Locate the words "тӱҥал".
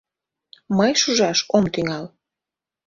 1.73-2.05